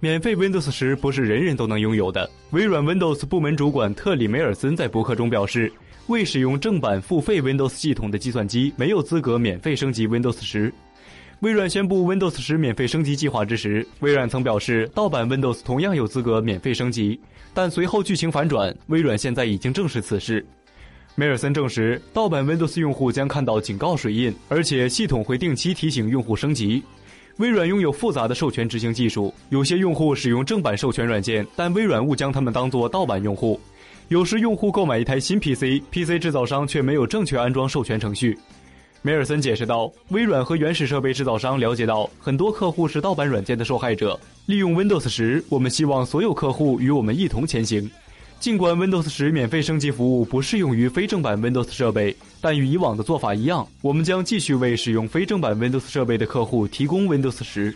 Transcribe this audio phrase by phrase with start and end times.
[0.00, 2.30] 免费 Windows 十不是人人都能拥有的。
[2.50, 5.72] 微软 Windows 部门主管特里梅尔森在博客中表示，
[6.06, 10.72] 未使用正版付费 Windows 系统的计算机没有资格免费升级 Windows 十。
[11.40, 17.18] 微软宣布 Windows 十免费升级计划之时，微软曾表示，盗版 Windows 同样有资格免费升级。
[17.52, 20.46] 但随后剧情反转，微软现在已经证实此事。
[21.16, 26.84] 梅尔森证实，盗版 Windows 用户将看到警告水印，而且系统会定期提醒用户升级。
[27.38, 33.60] 微软拥有复杂的授权执行技术，有些用户使用正版授权软件，但微软误将他们当作盗版用户。
[34.08, 38.36] 有时用户购买一台新 PC，PC 制造商却没有正确安装授权程序。
[39.02, 44.18] 梅尔森解释道：“微软和原始设备制造商了解到，很多客户是盗版软件的受害者。
[44.46, 47.88] 利用 Windows 时，我们希望所有客户与我们一同前行。
[48.40, 57.74] 尽管 Windows 十免费升级服务不适用于非正版 Windows 设备，但与以往的做法一样，我们将继续为使用非正版 Windows 设备的客户提供 Windows 十。”